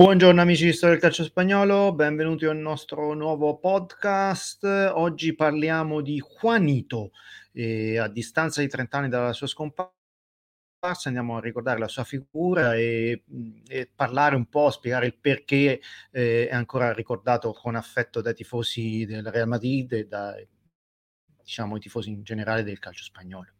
Buongiorno 0.00 0.40
amici 0.40 0.64
di 0.64 0.72
Storia 0.72 0.94
del 0.94 1.04
Calcio 1.04 1.24
Spagnolo, 1.24 1.92
benvenuti 1.92 2.46
al 2.46 2.56
nostro 2.56 3.12
nuovo 3.12 3.58
podcast. 3.58 4.64
Oggi 4.64 5.34
parliamo 5.34 6.00
di 6.00 6.18
Juanito. 6.40 7.10
E 7.52 7.98
a 7.98 8.08
distanza 8.08 8.62
di 8.62 8.68
30 8.68 8.96
anni 8.96 9.08
dalla 9.10 9.34
sua 9.34 9.46
scomparsa 9.46 9.92
andiamo 11.04 11.36
a 11.36 11.40
ricordare 11.40 11.78
la 11.78 11.86
sua 11.86 12.04
figura 12.04 12.76
e, 12.76 13.24
e 13.68 13.90
parlare 13.94 14.36
un 14.36 14.46
po', 14.46 14.70
spiegare 14.70 15.04
il 15.04 15.18
perché 15.18 15.82
eh, 16.10 16.48
è 16.48 16.54
ancora 16.54 16.94
ricordato 16.94 17.52
con 17.52 17.74
affetto 17.74 18.22
dai 18.22 18.32
tifosi 18.32 19.04
del 19.04 19.30
Real 19.30 19.48
Madrid 19.48 19.92
e 19.92 20.06
dai 20.06 20.48
diciamo, 21.42 21.76
tifosi 21.76 22.08
in 22.08 22.22
generale 22.22 22.62
del 22.62 22.78
calcio 22.78 23.04
spagnolo. 23.04 23.50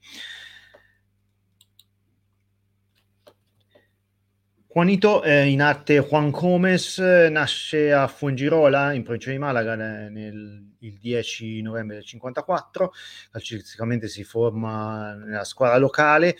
Juanito, 4.73 5.25
eh, 5.25 5.49
in 5.49 5.63
arte 5.63 5.99
Juan 5.99 6.31
Gómez, 6.31 6.99
nasce 6.99 7.93
a 7.93 8.07
Fuengirola, 8.07 8.93
in 8.93 9.03
provincia 9.03 9.33
di 9.33 9.39
Malaga, 9.39 9.75
nel, 9.75 10.75
il 10.79 10.97
10 10.97 11.61
novembre 11.61 11.97
del 11.97 12.05
54. 12.05 12.93
Calcisticamente 13.33 14.07
si 14.07 14.23
forma 14.23 15.13
nella 15.15 15.43
squadra 15.43 15.77
locale 15.77 16.37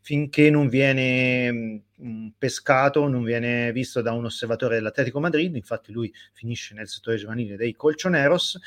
finché 0.00 0.50
non 0.50 0.68
viene 0.68 1.84
mh, 1.94 2.28
pescato, 2.38 3.06
non 3.06 3.22
viene 3.22 3.70
visto 3.70 4.02
da 4.02 4.10
un 4.10 4.24
osservatore 4.24 4.74
dell'Atletico 4.74 5.20
Madrid. 5.20 5.54
Infatti 5.54 5.92
lui 5.92 6.12
finisce 6.32 6.74
nel 6.74 6.88
settore 6.88 7.18
giovanile 7.18 7.54
dei 7.54 7.76
Colchoneros 7.76 8.58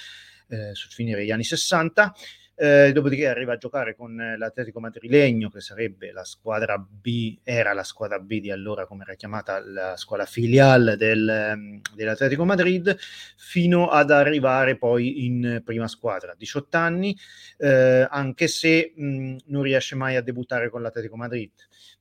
eh, 0.48 0.74
sul 0.76 0.92
finire 0.92 1.20
degli 1.20 1.32
anni 1.32 1.44
60 1.44 2.14
eh, 2.62 2.92
dopodiché 2.92 3.26
arriva 3.30 3.54
a 3.54 3.58
giocare 3.58 3.96
con 3.96 4.20
eh, 4.20 4.38
l'Atletico 4.38 4.82
Madrilegno, 4.82 5.50
che 5.50 5.62
sarebbe 5.62 6.12
la 6.12 6.26
squadra 6.26 6.78
B, 6.78 7.38
era 7.42 7.72
la 7.72 7.86
squadra 7.86 8.20
B 8.20 8.42
di 8.42 8.52
allora, 8.52 8.86
come 8.86 9.04
era 9.04 9.16
chiamata 9.16 9.62
la 9.64 9.96
squadra 9.96 10.26
filiale 10.26 10.98
del, 10.98 11.54
mm, 11.56 11.78
dell'Atletico 11.96 12.44
Madrid, 12.44 12.98
fino 13.38 13.88
ad 13.88 14.12
arrivare 14.12 14.78
poi 14.78 15.26
in 15.26 15.62
prima 15.64 15.88
squadra. 15.88 16.36
18 16.38 16.76
anni, 16.76 17.18
eh, 17.58 18.06
anche 18.10 18.50
se 18.50 18.92
mh, 18.94 19.36
non 19.46 19.62
riesce 19.62 19.96
mai 19.96 20.18
a 20.18 20.22
debuttare 20.22 20.70
con 20.70 20.82
l'Atletico 20.82 21.16
Madrid, 21.16 21.52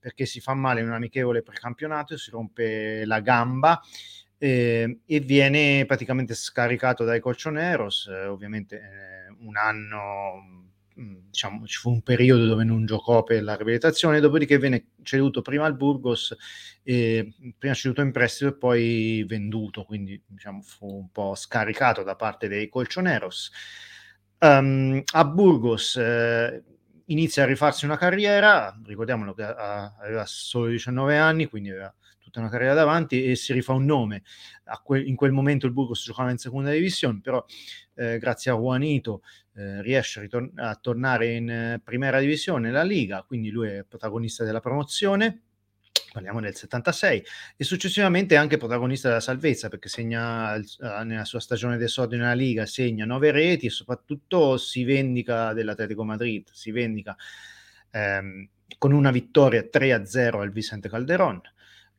perché 0.00 0.26
si 0.26 0.40
fa 0.40 0.54
male 0.54 0.80
in 0.80 0.88
un 0.88 0.94
amichevole 0.94 1.42
precampionato, 1.42 2.16
si 2.16 2.32
rompe 2.32 3.04
la 3.04 3.20
gamba 3.20 3.80
eh, 4.38 5.00
e 5.04 5.20
viene 5.20 5.84
praticamente 5.84 6.34
scaricato 6.34 7.04
dai 7.04 7.20
Colchoneros, 7.20 8.06
eh, 8.06 8.26
ovviamente 8.26 8.76
eh, 8.76 9.34
un 9.40 9.56
anno 9.56 10.70
mm, 10.98 11.16
diciamo, 11.30 11.66
ci 11.66 11.78
fu 11.78 11.90
un 11.90 12.02
periodo 12.02 12.46
dove 12.46 12.64
non 12.64 12.86
giocò 12.86 13.24
per 13.24 13.42
la 13.42 13.56
riabilitazione, 13.56 14.20
dopodiché 14.20 14.58
venne 14.58 14.90
ceduto 15.02 15.42
prima 15.42 15.66
al 15.66 15.76
Burgos, 15.76 16.36
eh, 16.84 17.34
prima 17.58 17.74
ceduto 17.74 18.00
in 18.00 18.12
prestito 18.12 18.50
e 18.50 18.56
poi 18.56 19.24
venduto, 19.26 19.84
quindi 19.84 20.20
diciamo, 20.24 20.62
fu 20.62 20.86
un 20.86 21.10
po' 21.10 21.34
scaricato 21.34 22.02
da 22.04 22.14
parte 22.14 22.48
dei 22.48 22.68
Colchoneros. 22.68 23.50
Um, 24.40 25.02
a 25.14 25.24
Burgos 25.24 25.96
eh, 25.96 26.62
inizia 27.06 27.42
a 27.42 27.46
rifarsi 27.46 27.84
una 27.84 27.96
carriera, 27.96 28.78
ricordiamolo 28.84 29.34
che 29.34 29.42
aveva 29.42 30.24
solo 30.26 30.68
19 30.68 31.16
anni, 31.16 31.46
quindi 31.46 31.70
aveva 31.70 31.92
tutta 32.28 32.40
una 32.40 32.50
carriera 32.50 32.74
davanti 32.74 33.24
e 33.24 33.34
si 33.36 33.52
rifà 33.52 33.72
un 33.72 33.84
nome. 33.84 34.22
Que- 34.84 35.02
in 35.02 35.16
quel 35.16 35.32
momento 35.32 35.66
il 35.66 35.72
Burgos 35.72 36.04
giocava 36.04 36.30
in 36.30 36.38
seconda 36.38 36.70
divisione, 36.70 37.20
però 37.22 37.44
eh, 37.94 38.18
grazie 38.18 38.50
a 38.50 38.54
Juanito 38.54 39.22
eh, 39.54 39.82
riesce 39.82 40.18
a, 40.18 40.22
ritor- 40.22 40.52
a, 40.56 40.74
tornare 40.76 41.34
in 41.34 41.50
eh, 41.50 41.80
primera 41.82 42.20
divisione, 42.20 42.70
la 42.70 42.82
Liga, 42.82 43.24
quindi 43.26 43.50
lui 43.50 43.68
è 43.68 43.84
protagonista 43.88 44.44
della 44.44 44.60
promozione 44.60 45.42
parliamo 46.10 46.40
del 46.40 46.54
76, 46.54 47.22
e 47.56 47.64
successivamente 47.64 48.36
anche 48.36 48.56
protagonista 48.56 49.08
della 49.08 49.20
salvezza 49.20 49.68
perché 49.68 49.88
segna 49.88 50.54
eh, 50.56 50.62
nella 51.04 51.24
sua 51.24 51.38
stagione 51.38 51.76
d'esordio 51.76 52.16
nella 52.16 52.32
Liga, 52.32 52.66
segna 52.66 53.04
nove 53.04 53.30
reti 53.30 53.66
e 53.66 53.70
soprattutto 53.70 54.56
si 54.56 54.84
vendica 54.84 55.52
dell'Atletico 55.52 56.04
Madrid, 56.04 56.48
si 56.50 56.70
vendica 56.70 57.14
ehm, 57.90 58.48
con 58.78 58.92
una 58.92 59.10
vittoria 59.10 59.68
3-0 59.70 60.40
al 60.40 60.50
Vicente 60.50 60.88
Calderon, 60.88 61.40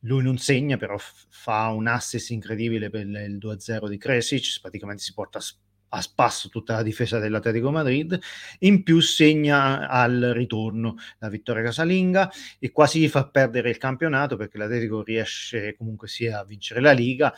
lui 0.00 0.22
non 0.22 0.38
segna, 0.38 0.76
però 0.76 0.96
f- 0.96 1.26
fa 1.28 1.68
un 1.68 1.86
assist 1.86 2.30
incredibile 2.30 2.90
per 2.90 3.06
il 3.06 3.38
2-0 3.38 3.88
di 3.88 3.98
Kresic, 3.98 4.60
praticamente 4.60 5.02
si 5.02 5.12
porta 5.12 5.38
a, 5.92 6.00
spasso 6.00 6.48
tutta 6.48 6.74
la 6.76 6.82
difesa 6.82 7.18
dell'Atletico 7.18 7.70
Madrid, 7.70 8.18
in 8.60 8.82
più 8.82 9.00
segna 9.00 9.88
al 9.88 10.32
ritorno 10.34 10.94
la 11.18 11.28
vittoria 11.28 11.62
casalinga 11.64 12.30
e 12.58 12.70
quasi 12.70 13.00
gli 13.00 13.08
fa 13.08 13.28
perdere 13.28 13.70
il 13.70 13.78
campionato 13.78 14.36
perché 14.36 14.56
l'Atletico 14.58 15.02
riesce 15.02 15.74
comunque 15.76 16.06
sia 16.08 16.38
a 16.40 16.44
vincere 16.44 16.80
la 16.80 16.92
Liga, 16.92 17.34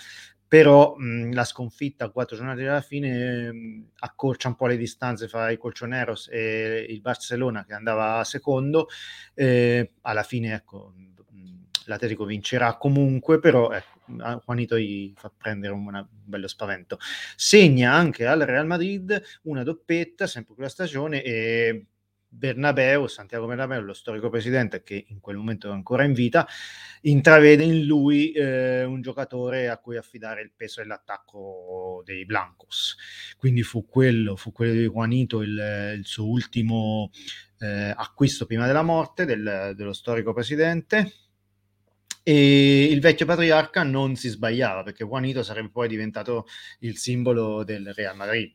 però 0.46 0.94
mh, 0.96 1.32
la 1.32 1.44
sconfitta 1.44 2.04
a 2.04 2.10
quattro 2.10 2.36
giornate 2.36 2.62
dalla 2.62 2.82
fine 2.82 3.50
mh, 3.52 3.86
accorcia 4.00 4.48
un 4.48 4.56
po' 4.56 4.66
le 4.66 4.76
distanze 4.76 5.28
fra 5.28 5.50
i 5.50 5.56
Colchoneros 5.56 6.28
e 6.30 6.84
il 6.88 7.00
Barcellona 7.00 7.64
che 7.64 7.72
andava 7.72 8.22
secondo, 8.24 8.88
eh, 9.34 9.92
alla 10.02 10.22
fine 10.22 10.52
ecco 10.54 10.92
l'Atletico 11.86 12.24
vincerà 12.24 12.76
comunque, 12.76 13.38
però 13.38 13.70
ecco, 13.70 14.00
Juanito 14.44 14.78
gli 14.78 15.12
fa 15.16 15.32
prendere 15.36 15.72
un, 15.72 15.86
un, 15.86 16.06
bello 16.08 16.48
spavento. 16.48 16.98
Segna 17.36 17.92
anche 17.92 18.26
al 18.26 18.40
Real 18.40 18.66
Madrid 18.66 19.20
una 19.42 19.62
doppetta, 19.62 20.26
sempre 20.26 20.54
quella 20.54 20.68
stagione, 20.68 21.22
e 21.22 21.86
Bernabeu, 22.34 23.06
Santiago 23.08 23.46
Bernabeu, 23.46 23.82
lo 23.82 23.92
storico 23.92 24.30
presidente 24.30 24.82
che 24.82 25.04
in 25.08 25.20
quel 25.20 25.36
momento 25.36 25.68
è 25.68 25.72
ancora 25.72 26.04
in 26.04 26.14
vita, 26.14 26.48
intravede 27.02 27.62
in 27.62 27.84
lui 27.84 28.32
eh, 28.32 28.84
un 28.84 29.02
giocatore 29.02 29.68
a 29.68 29.76
cui 29.76 29.98
affidare 29.98 30.40
il 30.40 30.50
peso 30.56 30.80
dell'attacco 30.80 32.00
dei 32.06 32.24
Blancos. 32.24 32.96
Quindi 33.36 33.62
fu 33.62 33.86
quello, 33.86 34.36
fu 34.36 34.50
quello 34.50 34.72
di 34.72 34.86
Juanito 34.86 35.42
il, 35.42 35.94
il 35.98 36.06
suo 36.06 36.26
ultimo 36.26 37.10
eh, 37.58 37.92
acquisto 37.94 38.46
prima 38.46 38.66
della 38.66 38.82
morte 38.82 39.26
del, 39.26 39.74
dello 39.76 39.92
storico 39.92 40.32
presidente 40.32 41.12
e 42.22 42.84
il 42.84 43.00
vecchio 43.00 43.26
patriarca 43.26 43.82
non 43.82 44.16
si 44.16 44.28
sbagliava 44.28 44.82
perché 44.82 45.04
Juanito 45.04 45.42
sarebbe 45.42 45.70
poi 45.70 45.88
diventato 45.88 46.46
il 46.80 46.96
simbolo 46.96 47.64
del 47.64 47.92
Real 47.94 48.16
Madrid. 48.16 48.52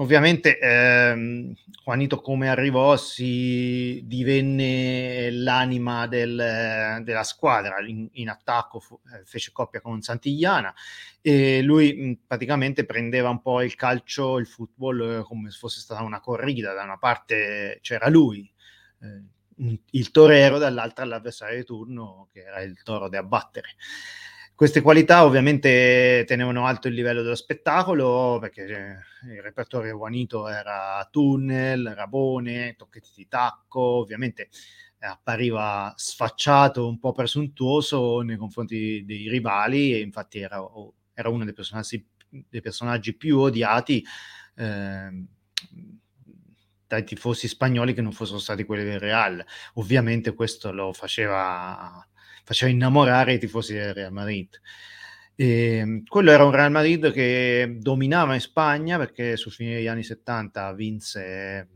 Ovviamente 0.00 0.58
ehm, 0.58 1.54
Juanito 1.84 2.22
come 2.22 2.48
arrivò 2.48 2.96
si 2.96 4.00
divenne 4.06 5.30
l'anima 5.30 6.06
del, 6.06 7.02
della 7.04 7.22
squadra, 7.22 7.80
in, 7.86 8.08
in 8.12 8.30
attacco 8.30 8.80
fu, 8.80 8.98
eh, 9.14 9.24
fece 9.26 9.52
coppia 9.52 9.82
con 9.82 10.00
Santigliana 10.00 10.72
e 11.20 11.60
lui 11.60 11.92
mh, 11.92 12.20
praticamente 12.26 12.86
prendeva 12.86 13.28
un 13.28 13.42
po' 13.42 13.60
il 13.60 13.74
calcio, 13.74 14.38
il 14.38 14.46
football 14.46 15.18
eh, 15.18 15.22
come 15.22 15.50
se 15.50 15.58
fosse 15.58 15.80
stata 15.80 16.02
una 16.02 16.20
corrida, 16.20 16.72
da 16.72 16.82
una 16.82 16.96
parte 16.96 17.78
c'era 17.82 18.08
lui, 18.08 18.50
eh, 19.02 19.22
il 19.90 20.10
torero, 20.10 20.58
dall'altra 20.58 21.04
l'avversario 21.04 21.58
di 21.58 21.64
turno 21.64 22.28
che 22.32 22.40
era 22.40 22.62
il 22.62 22.82
toro 22.82 23.08
da 23.08 23.18
abbattere. 23.18 23.76
Queste 24.54 24.82
qualità 24.82 25.24
ovviamente 25.24 26.24
tenevano 26.26 26.66
alto 26.66 26.88
il 26.88 26.94
livello 26.94 27.22
dello 27.22 27.34
spettacolo 27.34 28.36
perché 28.38 28.64
eh, 28.66 29.32
il 29.32 29.40
repertorio 29.40 29.96
Juanito 29.96 30.48
era 30.48 31.06
tunnel, 31.10 31.94
rabone, 31.94 32.74
tocchetti 32.76 33.08
di 33.16 33.26
tacco, 33.26 33.80
ovviamente 33.80 34.50
appariva 34.98 35.94
sfacciato, 35.96 36.86
un 36.86 36.98
po' 36.98 37.12
presuntuoso 37.12 38.20
nei 38.20 38.36
confronti 38.36 39.02
dei 39.06 39.30
rivali 39.30 39.94
e 39.94 40.00
infatti 40.00 40.40
era, 40.40 40.62
era 41.14 41.30
uno 41.30 41.44
dei 41.44 41.54
personaggi, 41.54 42.06
dei 42.28 42.60
personaggi 42.60 43.16
più 43.16 43.38
odiati. 43.38 44.04
Eh, 44.56 45.24
dai 46.90 47.04
tifosi 47.04 47.46
spagnoli 47.46 47.94
che 47.94 48.02
non 48.02 48.10
fossero 48.10 48.40
stati 48.40 48.64
quelli 48.64 48.82
del 48.82 48.98
Real. 48.98 49.44
Ovviamente 49.74 50.34
questo 50.34 50.72
lo 50.72 50.92
faceva, 50.92 52.04
faceva 52.42 52.72
innamorare 52.72 53.34
i 53.34 53.38
tifosi 53.38 53.74
del 53.74 53.94
Real 53.94 54.12
Madrid. 54.12 54.60
E 55.36 55.76
ehm, 55.76 56.02
quello 56.04 56.32
era 56.32 56.44
un 56.44 56.50
Real 56.50 56.72
Madrid 56.72 57.12
che 57.12 57.76
dominava 57.78 58.34
in 58.34 58.40
Spagna 58.40 58.98
perché 58.98 59.36
sul 59.36 59.52
fine 59.52 59.74
degli 59.74 59.86
anni 59.86 60.02
70 60.02 60.72
vinse, 60.72 61.68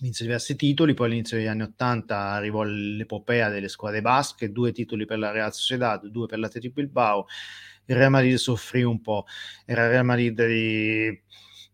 vinse 0.00 0.24
diversi 0.24 0.56
titoli, 0.56 0.94
poi 0.94 1.08
all'inizio 1.08 1.36
degli 1.36 1.46
anni 1.46 1.62
80 1.62 2.16
arrivò 2.16 2.62
l'epopea 2.62 3.50
delle 3.50 3.68
squadre 3.68 4.00
basche, 4.00 4.50
due 4.50 4.72
titoli 4.72 5.04
per 5.04 5.18
la 5.18 5.30
Real 5.30 5.52
Sociedad, 5.52 6.06
due 6.06 6.24
per 6.26 6.38
l'Atletico 6.38 6.72
Bilbao. 6.80 7.26
Il 7.84 7.96
Real 7.96 8.10
Madrid 8.10 8.36
soffrì 8.36 8.82
un 8.82 9.02
po', 9.02 9.26
era 9.66 9.84
il 9.84 9.90
Real 9.90 10.04
Madrid 10.06 10.46
di 10.46 11.22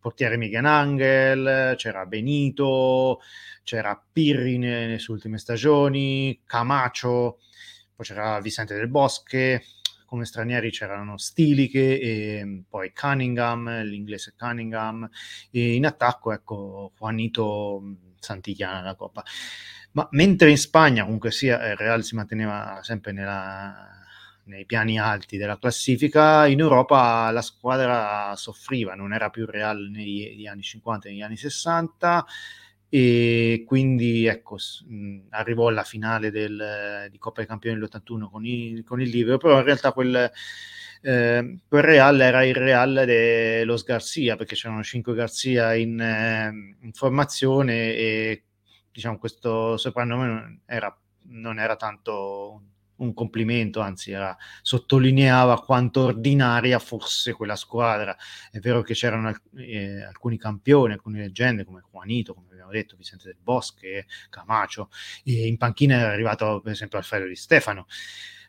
portiere 0.06 0.36
Miguel 0.36 0.64
Angel, 0.64 1.74
c'era 1.74 2.06
Benito, 2.06 3.18
c'era 3.64 4.00
Pirri 4.12 4.56
nelle 4.56 5.00
sue 5.00 5.14
ultime 5.14 5.36
stagioni, 5.36 6.42
Camacho, 6.46 7.40
poi 7.92 8.06
c'era 8.06 8.38
Vicente 8.38 8.76
del 8.76 8.86
Bosque, 8.86 9.64
come 10.04 10.24
stranieri 10.24 10.70
c'erano 10.70 11.18
Stiliche 11.18 11.98
e 11.98 12.62
poi 12.68 12.92
Cunningham, 12.92 13.82
l'inglese 13.82 14.34
Cunningham, 14.38 15.10
e 15.50 15.74
in 15.74 15.84
attacco 15.84 16.32
ecco 16.32 16.92
Juanito 16.96 17.82
Santigliana 18.20 18.82
la 18.82 18.94
Coppa. 18.94 19.24
Ma 19.90 20.06
mentre 20.12 20.50
in 20.50 20.58
Spagna 20.58 21.02
comunque 21.02 21.32
sia 21.32 21.56
il 21.66 21.74
Real 21.76 22.04
si 22.04 22.14
manteneva 22.14 22.78
sempre 22.80 23.10
nella, 23.10 24.05
nei 24.46 24.64
piani 24.64 24.98
alti 24.98 25.36
della 25.36 25.58
classifica, 25.58 26.46
in 26.46 26.60
Europa 26.60 27.30
la 27.30 27.42
squadra 27.42 28.34
soffriva, 28.36 28.94
non 28.94 29.12
era 29.12 29.30
più 29.30 29.46
Real 29.46 29.88
negli 29.90 30.46
anni 30.46 30.62
50 30.62 31.08
e 31.08 31.10
negli 31.12 31.22
anni 31.22 31.36
60 31.36 32.24
e 32.88 33.64
quindi 33.66 34.26
ecco, 34.26 34.56
arrivò 35.30 35.68
alla 35.68 35.82
finale 35.82 36.30
del, 36.30 37.08
di 37.10 37.18
Coppa 37.18 37.40
dei 37.40 37.48
Campioni 37.48 37.78
dell'81 37.78 38.30
con, 38.30 38.44
i, 38.44 38.82
con 38.84 39.00
il 39.00 39.08
Liverpool, 39.08 39.38
però 39.38 39.58
in 39.58 39.64
realtà 39.64 39.92
quel, 39.92 40.30
eh, 41.02 41.58
quel 41.68 41.82
Real 41.82 42.20
era 42.20 42.44
il 42.44 42.54
Real 42.54 43.02
dello 43.04 43.76
Garcia, 43.84 44.36
perché 44.36 44.54
c'erano 44.54 44.82
cinque 44.84 45.14
Garcia 45.14 45.74
in, 45.74 46.00
eh, 46.00 46.76
in 46.80 46.92
formazione 46.92 47.94
e 47.94 48.44
diciamo 48.92 49.18
questo 49.18 49.76
soprannome 49.76 50.60
era, 50.66 50.96
non 51.28 51.58
era 51.58 51.74
tanto 51.76 52.62
un 52.96 53.12
complimento, 53.14 53.80
anzi 53.80 54.12
era, 54.12 54.36
sottolineava 54.62 55.60
quanto 55.62 56.02
ordinaria 56.02 56.78
fosse 56.78 57.32
quella 57.32 57.56
squadra. 57.56 58.16
È 58.50 58.58
vero 58.58 58.82
che 58.82 58.94
c'erano 58.94 59.34
eh, 59.56 60.02
alcuni 60.02 60.38
campioni, 60.38 60.92
alcune 60.92 61.20
leggende 61.20 61.64
come 61.64 61.82
Juanito, 61.90 62.34
come 62.34 62.48
abbiamo 62.50 62.70
detto, 62.70 62.96
Vicente 62.96 63.26
del 63.26 63.38
Bosque, 63.40 64.06
Camacho, 64.30 64.90
e 65.24 65.46
in 65.46 65.56
panchina 65.56 65.96
era 65.96 66.12
arrivato 66.12 66.60
per 66.60 66.72
esempio 66.72 66.98
Alfredo 66.98 67.26
Di 67.26 67.36
Stefano. 67.36 67.86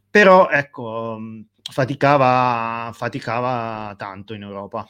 Però 0.09 0.49
ecco, 0.49 1.19
faticava, 1.71 2.91
faticava 2.93 3.93
tanto 3.97 4.33
in 4.33 4.43
Europa. 4.43 4.87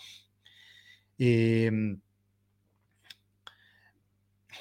E, 1.16 1.64
ehm, 1.64 2.00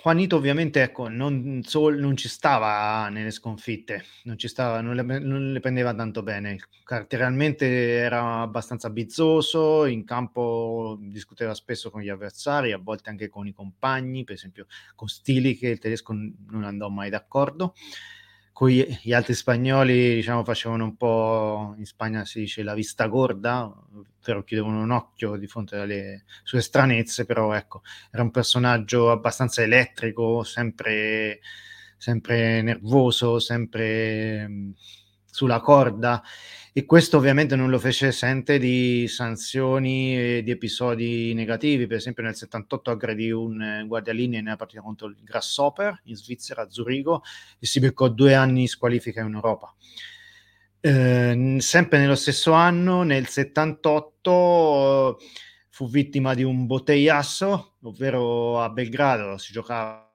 Juanito 0.02 0.36
ovviamente 0.36 0.82
ecco, 0.82 1.08
non, 1.08 1.60
sol, 1.64 1.98
non, 1.98 2.16
ci 2.16 2.28
stava 2.28 3.08
nelle 3.08 3.30
sconfitte, 3.30 4.04
non, 4.24 4.36
stava, 4.38 4.80
non, 4.80 4.94
le, 4.94 5.02
non 5.18 5.52
le 5.52 5.60
prendeva 5.60 5.94
tanto 5.94 6.22
bene, 6.22 6.58
caratterialmente 6.84 7.66
era 7.66 8.40
abbastanza 8.40 8.90
bizzoso, 8.90 9.84
in 9.86 10.04
campo 10.04 10.96
discuteva 11.00 11.54
spesso 11.54 11.90
con 11.90 12.02
gli 12.02 12.08
avversari, 12.08 12.72
a 12.72 12.78
volte 12.78 13.10
anche 13.10 13.28
con 13.28 13.46
i 13.46 13.52
compagni, 13.52 14.24
per 14.24 14.36
esempio 14.36 14.66
con 14.94 15.08
Stili 15.08 15.56
che 15.56 15.68
il 15.68 15.78
tedesco 15.78 16.12
non 16.12 16.64
andò 16.64 16.88
mai 16.88 17.10
d'accordo 17.10 17.74
con 18.56 18.70
gli 18.70 19.12
altri 19.12 19.34
spagnoli 19.34 20.14
diciamo, 20.14 20.42
facevano 20.42 20.84
un 20.84 20.96
po', 20.96 21.74
in 21.76 21.84
Spagna 21.84 22.24
si 22.24 22.38
dice 22.40 22.62
la 22.62 22.72
vista 22.72 23.04
gorda, 23.06 23.66
ovvero 23.66 24.44
chiudevano 24.44 24.80
un 24.80 24.92
occhio 24.92 25.36
di 25.36 25.46
fronte 25.46 25.76
alle 25.76 26.24
sue 26.42 26.62
stranezze, 26.62 27.26
però 27.26 27.52
ecco, 27.52 27.82
era 28.10 28.22
un 28.22 28.30
personaggio 28.30 29.10
abbastanza 29.10 29.60
elettrico, 29.60 30.42
sempre, 30.42 31.40
sempre 31.98 32.62
nervoso, 32.62 33.40
sempre 33.40 34.48
sulla 35.36 35.60
corda 35.60 36.22
e 36.72 36.86
questo 36.86 37.18
ovviamente 37.18 37.56
non 37.56 37.68
lo 37.68 37.78
fece 37.78 38.08
esente 38.08 38.58
di 38.58 39.06
sanzioni 39.06 40.16
e 40.16 40.42
di 40.42 40.50
episodi 40.50 41.32
negativi, 41.34 41.86
per 41.86 41.98
esempio 41.98 42.22
nel 42.22 42.34
78 42.34 42.90
aggredì 42.90 43.30
un 43.30 43.60
eh, 43.60 43.84
guardialinea 43.86 44.40
nella 44.40 44.56
partita 44.56 44.80
contro 44.82 45.06
il 45.08 45.16
Grasshopper 45.22 46.02
in 46.04 46.16
Svizzera, 46.16 46.62
a 46.62 46.70
Zurigo, 46.70 47.22
e 47.58 47.66
si 47.66 47.80
beccò 47.80 48.08
due 48.08 48.34
anni 48.34 48.60
di 48.60 48.66
squalifica 48.66 49.22
in 49.22 49.34
Europa. 49.34 49.74
Eh, 50.80 51.56
sempre 51.60 51.98
nello 51.98 52.14
stesso 52.14 52.52
anno, 52.52 53.02
nel 53.02 53.26
78, 53.26 55.18
fu 55.70 55.88
vittima 55.88 56.34
di 56.34 56.42
un 56.44 56.66
botteiasso, 56.66 57.76
ovvero 57.82 58.60
a 58.60 58.68
Belgrado 58.68 59.38
si 59.38 59.52
giocava 59.52 60.05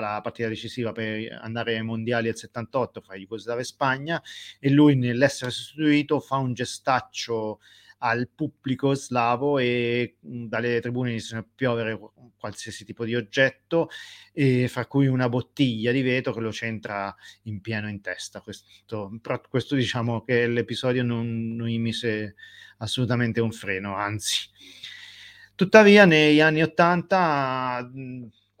la 0.00 0.20
partita 0.22 0.48
decisiva 0.48 0.92
per 0.92 1.38
andare 1.40 1.76
ai 1.76 1.82
mondiali 1.82 2.26
del 2.26 2.36
78 2.36 3.00
fra 3.00 3.16
Jugoslavia 3.16 3.62
e 3.62 3.66
Spagna 3.66 4.22
e 4.58 4.70
lui 4.70 4.96
nell'essere 4.96 5.50
sostituito 5.50 6.20
fa 6.20 6.36
un 6.36 6.54
gestaccio 6.54 7.60
al 8.04 8.28
pubblico 8.34 8.94
slavo 8.94 9.58
e 9.58 10.16
dalle 10.20 10.80
tribune 10.80 11.10
iniziano 11.10 11.42
a 11.42 11.46
piovere 11.54 11.98
qualsiasi 12.36 12.84
tipo 12.84 13.04
di 13.04 13.14
oggetto, 13.14 13.90
e 14.32 14.66
fra 14.66 14.86
cui 14.86 15.06
una 15.06 15.28
bottiglia 15.28 15.92
di 15.92 16.02
vetro 16.02 16.32
che 16.32 16.40
lo 16.40 16.50
centra 16.50 17.14
in 17.42 17.60
pieno 17.60 17.88
in 17.88 18.00
testa. 18.00 18.40
Questo, 18.40 19.16
però 19.22 19.40
questo 19.48 19.76
diciamo 19.76 20.24
che 20.24 20.48
l'episodio 20.48 21.04
non, 21.04 21.54
non 21.54 21.68
gli 21.68 21.78
mise 21.78 22.34
assolutamente 22.78 23.40
un 23.40 23.52
freno, 23.52 23.94
anzi. 23.94 24.48
Tuttavia 25.54 26.04
negli 26.04 26.40
anni 26.40 26.62
80 26.62 27.88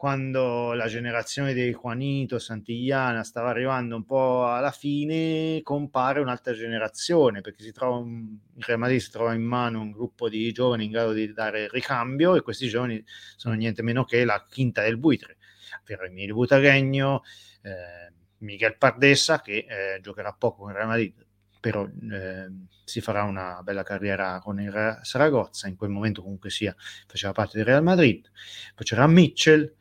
quando 0.02 0.72
la 0.72 0.88
generazione 0.88 1.54
dei 1.54 1.70
Juanito, 1.70 2.40
Santigliana 2.40 3.22
stava 3.22 3.50
arrivando 3.50 3.94
un 3.94 4.04
po' 4.04 4.48
alla 4.48 4.72
fine, 4.72 5.60
compare 5.62 6.18
un'altra 6.18 6.54
generazione, 6.54 7.40
perché 7.40 7.62
si 7.62 7.70
trova 7.70 7.98
un, 7.98 8.36
il 8.56 8.64
Real 8.64 8.80
Madrid 8.80 8.98
si 8.98 9.12
trova 9.12 9.32
in 9.32 9.42
mano 9.42 9.80
un 9.80 9.92
gruppo 9.92 10.28
di 10.28 10.50
giovani 10.50 10.86
in 10.86 10.90
grado 10.90 11.12
di 11.12 11.32
dare 11.32 11.68
ricambio 11.70 12.34
e 12.34 12.40
questi 12.40 12.66
giovani 12.66 13.00
sono 13.36 13.54
niente 13.54 13.82
meno 13.82 14.02
che 14.02 14.24
la 14.24 14.44
quinta 14.44 14.82
del 14.82 14.98
buitre, 14.98 15.36
ovvero 15.82 16.02
Emilio 16.02 16.34
Butaregno, 16.34 17.22
eh, 17.62 18.12
Miguel 18.38 18.76
Pardessa, 18.76 19.40
che 19.40 19.66
eh, 19.68 20.00
giocherà 20.00 20.32
poco 20.32 20.62
con 20.62 20.70
il 20.70 20.76
Real 20.78 20.88
Madrid, 20.88 21.24
però 21.60 21.86
eh, 21.86 22.50
si 22.84 23.00
farà 23.00 23.22
una 23.22 23.62
bella 23.62 23.84
carriera 23.84 24.40
con 24.40 24.60
il 24.60 24.98
Saragozza, 25.02 25.68
in 25.68 25.76
quel 25.76 25.90
momento 25.90 26.22
comunque 26.22 26.50
sia 26.50 26.74
faceva 27.06 27.32
parte 27.32 27.58
del 27.58 27.66
Real 27.66 27.84
Madrid, 27.84 28.28
poi 28.74 28.84
c'era 28.84 29.06
Mitchell, 29.06 29.76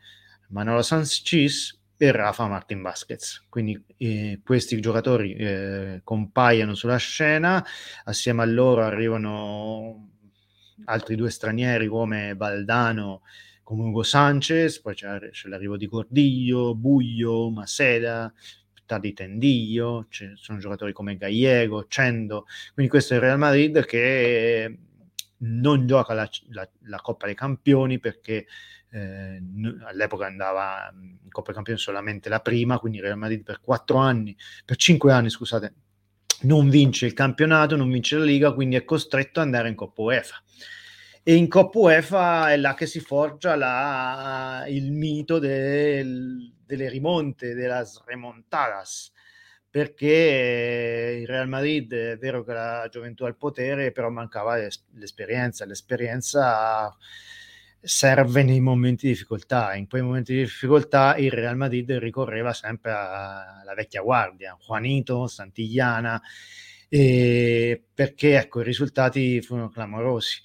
Manolo 0.51 0.81
Sanchez 0.81 1.79
e 1.97 2.11
Rafa 2.11 2.47
Martin 2.47 2.81
Vasquez. 2.81 3.45
Quindi 3.49 3.83
eh, 3.97 4.41
questi 4.43 4.79
giocatori 4.79 5.33
eh, 5.35 6.01
compaiono 6.03 6.73
sulla 6.73 6.97
scena, 6.97 7.63
assieme 8.05 8.41
a 8.41 8.45
loro 8.45 8.83
arrivano 8.83 10.09
altri 10.85 11.15
due 11.15 11.29
stranieri 11.29 11.87
come 11.87 12.35
Baldano, 12.35 13.21
come 13.63 13.83
Ugo 13.83 14.03
Sanchez, 14.03 14.81
poi 14.81 14.95
c'è, 14.95 15.29
c'è 15.29 15.47
l'arrivo 15.47 15.77
di 15.77 15.87
Cordiglio, 15.87 16.75
Buglio, 16.75 17.49
Maceda, 17.49 18.33
di 18.99 19.13
Tendiglio, 19.13 20.07
ci 20.09 20.33
sono 20.35 20.59
giocatori 20.59 20.91
come 20.91 21.15
Gallego, 21.15 21.85
Cendo, 21.87 22.45
quindi 22.73 22.91
questo 22.91 23.13
è 23.13 23.17
il 23.17 23.23
Real 23.23 23.37
Madrid 23.37 23.85
che 23.85 24.77
non 25.37 25.87
gioca 25.87 26.13
la, 26.13 26.29
la, 26.49 26.69
la 26.81 26.97
Coppa 26.99 27.25
dei 27.25 27.35
Campioni 27.35 27.99
perché 27.99 28.47
eh, 28.91 29.41
all'epoca 29.85 30.25
andava 30.25 30.91
in 30.93 31.29
Coppa 31.29 31.47
dei 31.47 31.55
Campioni 31.55 31.79
solamente 31.79 32.29
la 32.29 32.41
prima, 32.41 32.79
quindi 32.79 32.99
Real 32.99 33.17
Madrid 33.17 33.43
per 33.43 33.61
quattro 33.61 33.97
anni, 33.97 34.35
per 34.65 34.75
cinque 34.75 35.11
anni, 35.11 35.29
scusate, 35.29 35.73
non 36.41 36.69
vince 36.69 37.05
il 37.05 37.13
campionato, 37.13 37.75
non 37.75 37.89
vince 37.89 38.17
la 38.17 38.25
Liga, 38.25 38.53
quindi 38.53 38.75
è 38.75 38.83
costretto 38.83 39.39
ad 39.39 39.45
andare 39.45 39.69
in 39.69 39.75
Coppa 39.75 40.01
UEFA. 40.01 40.43
E 41.23 41.35
in 41.35 41.47
Coppa 41.47 41.77
UEFA 41.77 42.51
è 42.51 42.57
là 42.57 42.73
che 42.73 42.87
si 42.87 42.99
forgia 42.99 43.55
la, 43.55 44.65
il 44.67 44.91
mito 44.91 45.39
del, 45.39 46.51
delle 46.65 46.89
rimonte, 46.89 47.53
delle 47.53 47.83
remontadas, 48.05 49.11
perché 49.69 51.19
il 51.21 51.27
Real 51.27 51.47
Madrid 51.47 51.93
è 51.93 52.17
vero 52.17 52.43
che 52.43 52.51
la 52.53 52.87
gioventù 52.91 53.23
ha 53.23 53.29
il 53.29 53.37
potere, 53.37 53.91
però 53.91 54.09
mancava 54.09 54.57
l'esperienza. 54.95 55.63
L'esperienza 55.63 56.93
serve 57.81 58.43
nei 58.43 58.59
momenti 58.59 59.07
di 59.07 59.13
difficoltà. 59.13 59.75
In 59.75 59.87
quei 59.87 60.01
momenti 60.01 60.33
di 60.33 60.39
difficoltà 60.39 61.15
il 61.17 61.31
Real 61.31 61.57
Madrid 61.57 61.91
ricorreva 61.93 62.53
sempre 62.53 62.91
alla 62.91 63.73
vecchia 63.75 64.01
guardia, 64.01 64.57
Juanito, 64.59 65.27
Santigliana, 65.27 66.21
perché 66.89 68.37
ecco, 68.37 68.61
i 68.61 68.63
risultati 68.63 69.41
furono 69.41 69.69
clamorosi. 69.69 70.41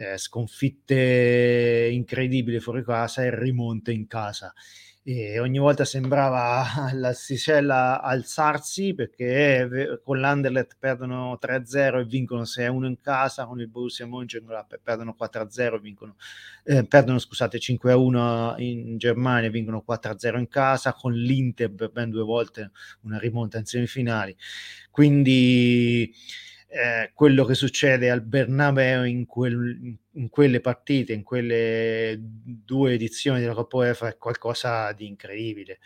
Eh, 0.00 0.16
sconfitte 0.16 1.88
incredibili 1.92 2.60
fuori 2.60 2.84
casa 2.84 3.24
e 3.24 3.36
rimonte 3.36 3.90
in 3.90 4.06
casa 4.06 4.54
e 5.10 5.38
ogni 5.38 5.56
volta 5.56 5.86
sembrava 5.86 6.66
la 6.92 7.14
Sicella 7.14 8.02
alzarsi 8.02 8.92
perché 8.92 9.98
con 10.04 10.20
l'Anderlet 10.20 10.76
perdono 10.78 11.38
3-0 11.40 12.00
e 12.00 12.04
vincono 12.04 12.42
6-1 12.42 12.84
in 12.84 13.00
casa, 13.00 13.46
con 13.46 13.58
il 13.58 13.68
Borussia 13.68 14.06
Mönchengladbach 14.06 14.80
perdono 14.82 15.16
4-0 15.18 15.76
e 15.76 15.80
vincono 15.80 16.16
eh, 16.64 16.84
perdono 16.84 17.18
scusate 17.18 17.56
5-1 17.56 18.60
in 18.60 18.98
Germania 18.98 19.48
e 19.48 19.50
vincono 19.50 19.82
4-0 19.88 20.36
in 20.36 20.48
casa, 20.48 20.92
con 20.92 21.14
l'Inter 21.14 21.72
per 21.72 21.90
ben 21.90 22.10
due 22.10 22.22
volte 22.22 22.72
una 23.00 23.18
rimonta 23.18 23.56
in 23.56 23.64
semifinali. 23.64 24.36
Quindi 24.90 26.12
eh, 26.70 27.12
quello 27.14 27.44
che 27.44 27.54
succede 27.54 28.10
al 28.10 28.20
Bernabeu 28.20 29.04
in, 29.04 29.24
quel, 29.24 29.96
in, 30.12 30.28
quelle 30.28 30.60
partite, 30.60 31.14
in 31.14 31.22
quelle 31.22 32.16
due 32.20 32.92
edizioni 32.92 33.40
della 33.40 33.54
Coppa 33.54 33.78
UEFA 33.78 34.08
è 34.08 34.16
qualcosa 34.18 34.92
di 34.92 35.06
incredibile, 35.06 35.78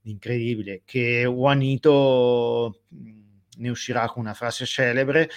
di 0.00 0.12
incredibile 0.12 0.82
che 0.84 1.24
Juanito 1.24 2.82
ne 3.56 3.68
uscirà 3.68 4.06
con 4.06 4.22
una 4.22 4.34
frase 4.34 4.64
celebre 4.64 5.28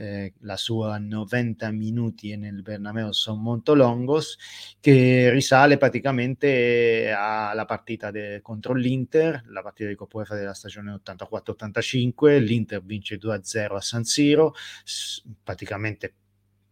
eh, 0.00 0.32
la 0.40 0.56
sua 0.56 0.96
90 0.96 1.70
minuti 1.72 2.34
nel 2.36 2.62
Bernabeu 2.62 3.12
son 3.12 3.42
molto 3.42 3.74
longos, 3.74 4.38
che 4.80 5.28
risale 5.30 5.76
praticamente 5.76 7.12
alla 7.14 7.66
partita 7.66 8.10
de- 8.10 8.40
contro 8.42 8.72
l'Inter, 8.72 9.42
la 9.48 9.60
partita 9.60 9.88
di 9.90 9.94
Coppa 9.94 10.16
UEFA 10.18 10.36
della 10.36 10.54
stagione 10.54 10.90
84-85, 10.92 12.38
l'Inter 12.38 12.82
vince 12.82 13.18
2-0 13.18 13.74
a 13.76 13.80
San 13.80 14.04
Siro, 14.04 14.54
s- 14.84 15.22
praticamente 15.42 16.14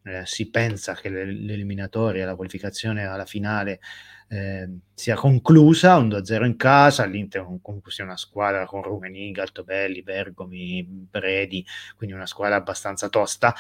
eh, 0.09 0.27
si 0.27 0.51
pensa 0.51 0.95
che 0.95 1.09
l'eliminatoria, 1.09 2.25
la 2.25 2.35
qualificazione 2.35 3.05
alla 3.05 3.27
finale 3.27 3.81
eh, 4.31 4.69
sia 4.95 5.15
conclusa, 5.15 5.97
un 5.97 6.09
2-0 6.09 6.45
in 6.45 6.57
casa, 6.57 7.05
l'Inter 7.07 7.47
comunque 7.63 7.91
sia 7.91 8.05
una 8.05 8.17
squadra 8.17 8.67
con 8.67 8.83
Rumeni, 8.83 9.31
Galtobelli, 9.31 10.03
Bergomi, 10.03 10.85
Bredi, 10.85 11.65
quindi 11.97 12.15
una 12.15 12.27
squadra 12.27 12.57
abbastanza 12.57 13.09
tosta, 13.09 13.55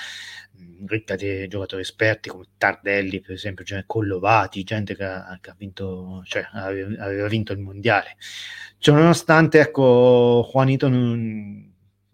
mm, 0.60 0.86
ricca 0.86 1.16
di 1.16 1.48
giocatori 1.48 1.82
esperti 1.82 2.28
come 2.28 2.44
Tardelli, 2.58 3.20
per 3.20 3.32
esempio, 3.32 3.64
cioè 3.64 3.84
Collovati, 3.86 4.62
gente 4.64 4.94
che 4.94 5.04
ha, 5.04 5.38
che 5.40 5.50
ha 5.50 5.54
vinto, 5.56 6.22
cioè 6.24 6.46
aveva, 6.52 7.04
aveva, 7.04 7.28
vinto 7.28 7.52
il 7.52 7.60
mondiale. 7.60 8.16
Cioè, 8.78 8.94
nonostante, 8.94 9.60
ecco, 9.60 10.48
Juanito 10.52 10.88
non 10.88 11.67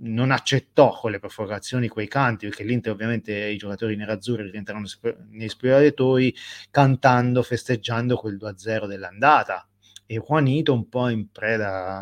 non 0.05 0.31
accettò 0.31 0.91
con 0.99 1.11
le 1.11 1.19
provocazioni 1.19 1.89
quei 1.89 2.09
canti, 2.09 2.47
perché 2.47 2.65
l'Inter 2.65 2.93
ovviamente 2.93 3.33
i 3.47 3.57
giocatori 3.57 3.97
nerazzurri 3.97 4.51
rientrano 4.51 4.85
nei 5.31 5.49
spogliatoi 5.49 6.35
cantando, 6.71 7.43
festeggiando 7.43 8.17
quel 8.17 8.37
2-0 8.37 8.87
dell'andata. 8.87 9.67
E 10.07 10.19
Juanito 10.19 10.73
un 10.75 10.89
po' 10.89 11.09
in 11.09 11.31
preda 11.31 12.01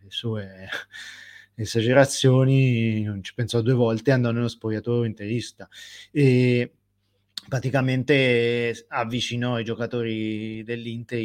alle 0.00 0.10
sue 0.10 0.68
esagerazioni, 1.54 3.02
non 3.02 3.22
ci 3.22 3.34
pensò 3.34 3.60
due 3.60 3.74
volte, 3.74 4.10
andò 4.10 4.30
nello 4.30 4.48
spogliatoio 4.48 5.04
interista. 5.04 5.68
E 6.10 6.75
praticamente 7.48 8.86
avvicinò 8.88 9.58
i 9.58 9.64
giocatori 9.64 10.62
dell'Inter, 10.64 11.20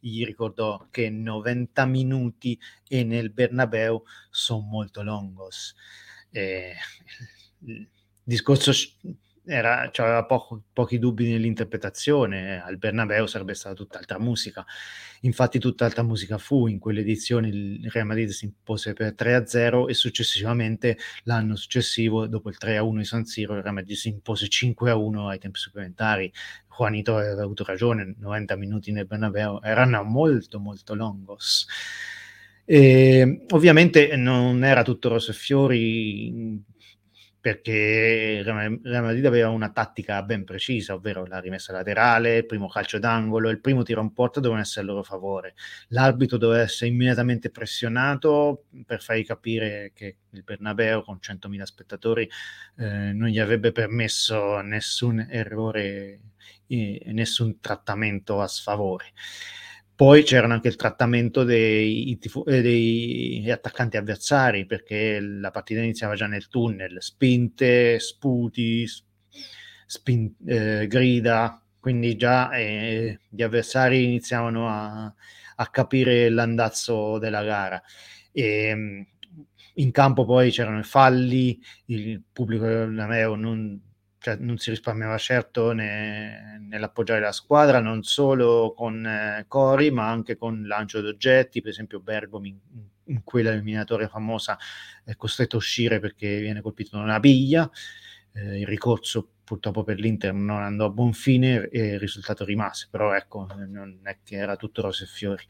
gli 0.00 0.24
ricordò 0.24 0.86
che 0.90 1.10
90 1.10 1.84
minuti 1.86 2.58
e 2.88 3.04
nel 3.04 3.30
Bernabeu 3.30 4.02
sono 4.30 4.60
molto 4.60 5.02
longos. 5.02 5.74
Eh, 6.30 6.74
discorso 8.22 8.72
era, 9.46 9.88
cioè, 9.92 10.06
aveva 10.06 10.24
poco, 10.24 10.64
pochi 10.72 10.98
dubbi 10.98 11.30
nell'interpretazione, 11.30 12.60
al 12.62 12.78
Bernabeu 12.78 13.26
sarebbe 13.26 13.54
stata 13.54 13.74
tutt'altra 13.74 14.18
musica. 14.18 14.64
Infatti 15.22 15.58
tutt'altra 15.58 16.02
musica 16.02 16.36
fu, 16.38 16.66
in 16.66 16.78
quell'edizione 16.78 17.48
il 17.48 17.88
Real 17.90 18.06
Madrid 18.06 18.28
si 18.28 18.44
impose 18.46 18.92
per 18.92 19.14
3-0 19.16 19.88
e 19.88 19.94
successivamente 19.94 20.98
l'anno 21.24 21.56
successivo, 21.56 22.26
dopo 22.26 22.48
il 22.48 22.56
3-1 22.60 22.96
di 22.96 23.04
San 23.04 23.24
Siro, 23.24 23.54
il 23.56 23.62
Real 23.62 23.74
Madrid 23.74 23.96
si 23.96 24.08
impose 24.08 24.46
5-1 24.46 25.28
ai 25.28 25.38
tempi 25.38 25.58
supplementari. 25.58 26.32
Juanito 26.76 27.16
aveva 27.16 27.42
avuto 27.42 27.64
ragione, 27.64 28.14
90 28.18 28.56
minuti 28.56 28.92
nel 28.92 29.06
Bernabeu 29.06 29.60
erano 29.62 30.02
molto 30.02 30.58
molto 30.58 30.94
longos. 30.94 31.66
E, 32.68 33.44
ovviamente 33.50 34.16
non 34.16 34.64
era 34.64 34.82
tutto 34.82 35.08
rosso 35.08 35.30
e 35.30 35.34
fiori 35.34 36.60
perché 37.46 38.42
Real 38.42 38.80
Madrid 39.04 39.24
aveva 39.24 39.50
una 39.50 39.70
tattica 39.70 40.20
ben 40.24 40.42
precisa, 40.42 40.94
ovvero 40.94 41.26
la 41.26 41.38
rimessa 41.38 41.72
laterale, 41.72 42.38
il 42.38 42.44
primo 42.44 42.66
calcio 42.66 42.98
d'angolo, 42.98 43.50
il 43.50 43.60
primo 43.60 43.84
tiro 43.84 44.00
in 44.00 44.12
porta 44.12 44.40
dovevano 44.40 44.62
essere 44.62 44.80
a 44.80 44.88
loro 44.88 45.04
favore. 45.04 45.54
L'arbitro 45.90 46.38
doveva 46.38 46.62
essere 46.62 46.90
immediatamente 46.90 47.50
pressionato 47.50 48.64
per 48.84 49.00
fargli 49.00 49.24
capire 49.24 49.92
che 49.94 50.16
il 50.28 50.42
Bernabeu 50.42 51.04
con 51.04 51.20
100.000 51.22 51.62
spettatori 51.62 52.28
eh, 52.78 53.12
non 53.12 53.28
gli 53.28 53.38
avrebbe 53.38 53.70
permesso 53.70 54.60
nessun 54.62 55.24
errore 55.30 56.20
e 56.66 57.00
nessun 57.12 57.60
trattamento 57.60 58.40
a 58.40 58.48
sfavore. 58.48 59.12
Poi 59.96 60.24
c'era 60.24 60.46
anche 60.52 60.68
il 60.68 60.76
trattamento 60.76 61.42
dei, 61.42 62.18
eh, 62.18 62.60
dei, 62.60 63.50
attaccanti 63.50 63.96
avversari, 63.96 64.66
perché 64.66 65.18
la 65.20 65.50
partita 65.50 65.80
iniziava 65.80 66.14
già 66.14 66.26
nel 66.26 66.48
tunnel, 66.48 67.02
spinte, 67.02 67.98
sputi, 67.98 68.86
spin, 69.86 70.34
eh, 70.46 70.86
grida, 70.86 71.62
quindi 71.80 72.14
già 72.16 72.50
eh, 72.50 73.20
gli 73.26 73.42
avversari 73.42 74.04
iniziavano 74.04 74.68
a, 74.68 75.14
a, 75.56 75.66
capire 75.70 76.28
l'andazzo 76.28 77.18
della 77.18 77.42
gara. 77.42 77.82
E, 78.32 78.74
mm, 78.74 79.00
in 79.76 79.90
campo 79.92 80.26
poi 80.26 80.50
c'erano 80.50 80.80
i 80.80 80.84
falli, 80.84 81.58
il 81.86 82.22
pubblico 82.32 82.66
dell'Ameo 82.66 83.34
non 83.34 83.80
cioè, 84.26 84.36
non 84.40 84.58
si 84.58 84.70
risparmiava 84.70 85.16
certo 85.18 85.70
ne, 85.70 86.58
nell'appoggiare 86.68 87.20
la 87.20 87.30
squadra, 87.30 87.78
non 87.78 88.02
solo 88.02 88.74
con 88.76 89.06
eh, 89.06 89.44
cori, 89.46 89.92
ma 89.92 90.08
anche 90.08 90.36
con 90.36 90.66
lancio 90.66 91.00
di 91.00 91.06
oggetti, 91.06 91.60
per 91.60 91.70
esempio 91.70 92.00
Bergomi 92.00 92.48
in, 92.48 92.58
in 93.04 93.22
quella 93.22 93.52
eliminatoria 93.52 94.08
famosa 94.08 94.58
è 95.04 95.14
costretto 95.14 95.54
a 95.54 95.58
uscire 95.58 96.00
perché 96.00 96.40
viene 96.40 96.60
colpito 96.60 96.96
da 96.96 97.04
una 97.04 97.20
biglia, 97.20 97.70
eh, 98.32 98.58
il 98.58 98.66
ricorso 98.66 99.28
purtroppo 99.44 99.84
per 99.84 100.00
l'Inter 100.00 100.32
non 100.32 100.60
andò 100.60 100.86
a 100.86 100.90
buon 100.90 101.12
fine 101.12 101.68
e 101.68 101.92
il 101.92 102.00
risultato 102.00 102.44
rimase, 102.44 102.88
però 102.90 103.14
ecco, 103.14 103.46
non 103.68 104.00
è 104.02 104.18
che 104.24 104.34
era 104.34 104.56
tutto 104.56 104.82
rose 104.82 105.04
e 105.04 105.06
fiori. 105.06 105.44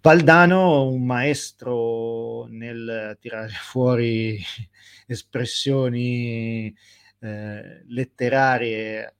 Valdano, 0.00 0.86
un 0.86 1.04
maestro 1.04 2.46
nel 2.46 3.18
tirare 3.20 3.48
fuori 3.48 4.38
espressioni 5.08 6.72
eh, 7.24 7.82
letterarie 7.86 9.14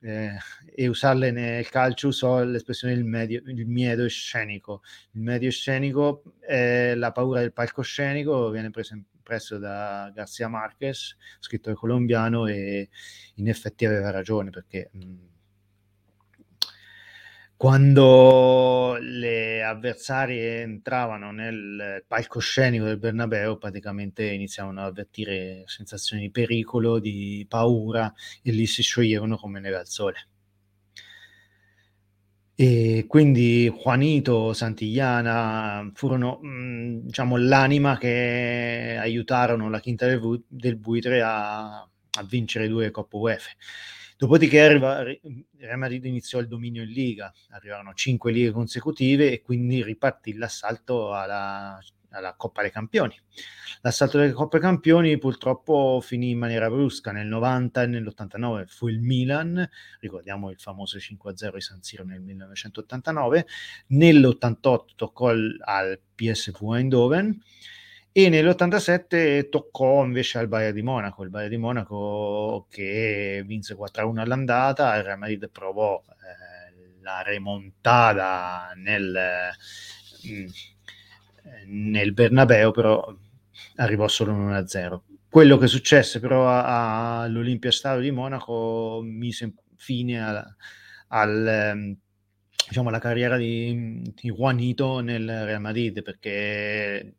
eh, 0.00 0.36
e 0.74 0.86
usarle 0.86 1.30
nel 1.30 1.68
calcio 1.68 2.08
usò 2.08 2.44
l'espressione 2.44 2.94
il, 2.94 3.04
medio, 3.04 3.42
il 3.46 3.66
miedo 3.66 4.06
scenico. 4.08 4.82
Il 5.12 5.22
medio 5.22 5.50
scenico 5.50 6.22
è 6.40 6.94
la 6.94 7.10
paura 7.10 7.40
del 7.40 7.52
palcoscenico, 7.52 8.50
viene 8.50 8.70
preso, 8.70 9.02
preso 9.22 9.58
da 9.58 10.12
Garcia 10.14 10.48
Marquez, 10.48 11.16
scrittore 11.40 11.74
colombiano, 11.74 12.46
e 12.46 12.88
in 13.36 13.48
effetti 13.48 13.84
aveva 13.86 14.10
ragione 14.10 14.50
perché 14.50 14.90
mh, 14.92 15.14
quando 17.56 18.96
le 19.00 19.62
avversarie 19.62 20.62
entravano 20.62 21.30
nel 21.32 22.04
palcoscenico 22.06 22.84
del 22.84 22.98
Bernabeu, 22.98 23.58
praticamente 23.58 24.24
iniziavano 24.24 24.80
ad 24.80 24.86
avvertire 24.88 25.62
sensazioni 25.66 26.22
di 26.22 26.30
pericolo, 26.30 26.98
di 26.98 27.46
paura 27.48 28.12
e 28.42 28.52
lì 28.52 28.66
si 28.66 28.82
scioglievano 28.82 29.36
come 29.36 29.60
neve 29.60 29.76
al 29.76 29.86
sole. 29.88 30.28
E 32.56 33.06
quindi 33.08 33.68
Juanito, 33.68 34.52
Santillana 34.52 35.90
furono 35.94 36.38
mh, 36.40 37.06
diciamo 37.06 37.36
l'anima 37.36 37.98
che 37.98 38.96
aiutarono 38.98 39.68
la 39.68 39.80
quinta 39.80 40.06
del, 40.06 40.44
del 40.46 40.76
buitre 40.76 41.20
a, 41.20 41.80
a 41.80 42.22
vincere 42.28 42.68
due 42.68 42.92
Coppe 42.92 43.16
UEFA. 43.16 43.50
Dopodiché 44.16 44.60
arriva, 44.60 45.02
Real 45.02 45.78
Madrid 45.78 46.04
iniziò 46.04 46.38
il 46.38 46.46
dominio 46.46 46.82
in 46.82 46.88
Liga, 46.88 47.32
arrivarono 47.50 47.94
cinque 47.94 48.30
lighe 48.32 48.52
consecutive 48.52 49.32
e 49.32 49.42
quindi 49.42 49.82
ripartì 49.82 50.34
l'assalto 50.34 51.12
alla, 51.12 51.78
alla 52.10 52.34
Coppa 52.34 52.62
dei 52.62 52.70
Campioni. 52.70 53.20
L'assalto 53.82 54.18
delle 54.18 54.32
Coppe 54.32 54.60
Campioni 54.60 55.18
purtroppo 55.18 56.00
finì 56.00 56.30
in 56.30 56.38
maniera 56.38 56.70
brusca. 56.70 57.12
Nel 57.12 57.26
90 57.26 57.82
e 57.82 57.86
nell'89 57.86 58.66
fu 58.66 58.88
il 58.88 59.00
Milan, 59.00 59.68
ricordiamo 60.00 60.50
il 60.50 60.58
famoso 60.58 60.96
5-0 60.96 61.54
di 61.54 61.60
San 61.60 61.82
Siro 61.82 62.04
nel 62.04 62.20
1989, 62.20 63.46
nell'88 63.88 64.84
toccò 64.96 65.28
al 65.28 66.00
PSV 66.14 66.72
Eindhoven 66.72 67.42
e 68.16 68.28
nell'87 68.28 69.48
toccò 69.48 70.04
invece 70.04 70.38
al 70.38 70.46
Bayern 70.46 70.72
di 70.72 70.82
Monaco, 70.82 71.24
il 71.24 71.30
Bayern 71.30 71.50
di 71.50 71.56
Monaco 71.56 72.68
che 72.70 73.42
vinse 73.44 73.74
4-1 73.74 74.18
all'andata, 74.18 74.94
il 74.94 75.02
Real 75.02 75.18
Madrid 75.18 75.50
provò 75.50 76.00
eh, 76.00 77.00
la 77.02 77.22
remontata 77.22 78.72
nel, 78.76 79.50
mm, 80.28 80.46
nel 81.66 82.12
Bernabeu, 82.12 82.70
però 82.70 83.12
arrivò 83.78 84.06
solo 84.06 84.32
1-0. 84.32 85.00
Quello 85.28 85.56
che 85.56 85.66
successe 85.66 86.20
però 86.20 86.48
all'Olimpia 86.48 87.72
Stadio 87.72 88.02
di 88.02 88.12
Monaco 88.12 89.00
mise 89.02 89.54
fine 89.74 90.24
al, 90.24 90.54
al 91.08 91.96
diciamo, 92.68 92.90
alla 92.90 93.00
carriera 93.00 93.36
di, 93.36 94.02
di 94.14 94.30
Juanito 94.30 95.00
nel 95.00 95.26
Real 95.26 95.60
Madrid 95.60 96.00
perché 96.02 97.14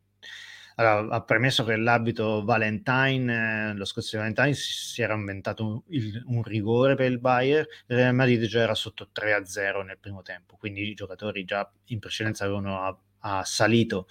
allora, 0.76 1.16
ha 1.16 1.22
premesso 1.22 1.64
che 1.64 1.76
l'abito 1.76 2.44
Valentine, 2.44 3.70
eh, 3.70 3.74
lo 3.74 3.84
scorso 3.84 4.18
Valentine, 4.18 4.54
si, 4.54 5.00
era 5.02 5.14
inventato 5.14 5.64
un, 5.64 6.22
un, 6.26 6.42
rigore 6.42 6.94
per 6.94 7.10
il 7.10 7.18
Bayern, 7.18 7.66
il 7.86 7.96
Real 7.96 8.14
Madrid 8.14 8.44
già 8.44 8.60
era 8.60 8.74
sotto 8.74 9.08
3-0 9.14 9.84
nel 9.84 9.98
primo 9.98 10.22
tempo, 10.22 10.56
quindi 10.56 10.82
i 10.82 10.94
giocatori 10.94 11.44
già 11.44 11.70
in 11.86 11.98
precedenza 11.98 12.44
avevano 12.44 13.00
assalito 13.20 14.06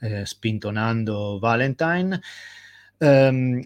eh, 0.00 0.26
spintonando 0.26 1.38
Valentine. 1.38 2.20
Um, 2.98 3.60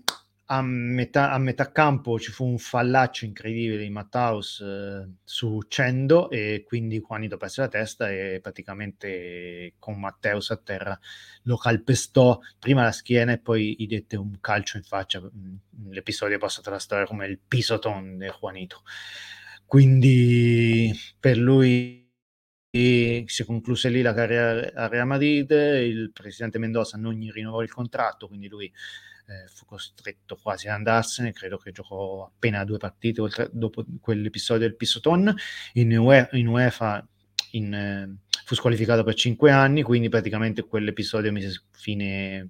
a 0.47 0.61
metà, 0.63 1.33
a 1.33 1.39
metà, 1.39 1.71
campo 1.71 2.19
ci 2.19 2.31
fu 2.31 2.45
un 2.45 2.59
fallaccio 2.59 3.25
incredibile 3.25 3.83
di 3.83 3.91
Mattaus 3.91 4.61
eh, 4.61 5.09
su 5.25 5.63
Cendo 5.69 6.29
e 6.31 6.65
quindi 6.67 7.01
Juanito 7.01 7.37
perse 7.37 7.63
la 7.63 7.69
testa 7.69 8.11
e 8.11 8.41
praticamente 8.43 9.75
con 9.79 9.99
Matteus 9.99 10.51
a 10.51 10.57
terra 10.57 10.99
lo 11.45 11.57
calpestò 11.57 12.39
prima 12.59 12.83
la 12.83 12.93
schiena 12.93 13.33
e 13.33 13.39
poi 13.39 13.75
gli 13.79 13.87
dette 13.87 14.17
un 14.17 14.41
calcio 14.41 14.77
in 14.77 14.83
faccia. 14.83 15.21
Mm, 15.21 15.91
l'episodio 15.91 16.37
è 16.37 16.41
passato 16.41 16.69
alla 16.69 16.79
storia 16.79 17.07
come 17.07 17.27
il 17.27 17.39
pisoton 17.39 18.19
di 18.19 18.31
Juanito. 18.39 18.83
Quindi 19.65 20.93
per 21.19 21.39
lui 21.39 22.03
si 22.75 23.45
concluse 23.45 23.91
lì 23.91 24.03
la 24.03 24.15
carriera 24.15 24.71
a 24.75 24.89
Real 24.89 25.07
Madrid, 25.07 25.51
il 25.51 26.11
presidente 26.13 26.59
Mendoza 26.59 26.97
non 26.97 27.13
gli 27.13 27.31
rinnovò 27.31 27.63
il 27.63 27.73
contratto, 27.73 28.29
quindi 28.29 28.49
lui 28.49 28.73
eh, 29.27 29.49
fu 29.53 29.65
costretto 29.65 30.37
quasi 30.41 30.69
ad 30.69 30.75
andarsene, 30.75 31.33
credo 31.33 31.59
che 31.59 31.73
giocò 31.73 32.25
appena 32.25 32.65
due 32.65 32.79
partite 32.79 33.21
oltre, 33.21 33.49
dopo 33.53 33.85
quell'episodio 34.01 34.67
del 34.67 34.77
Pisoton, 34.77 35.35
in, 35.75 35.97
UE, 35.97 36.29
in 36.33 36.49
UEFA 36.49 37.07
in, 37.53 37.75
eh, 37.75 38.17
fu 38.45 38.55
squalificato 38.55 39.05
per 39.05 39.15
cinque 39.15 39.51
anni, 39.51 39.83
quindi 39.83 40.09
praticamente 40.09 40.63
quell'episodio 40.63 41.33
mise 41.33 41.63
fine 41.71 42.49